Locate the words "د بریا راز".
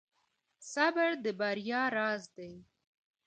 1.23-2.23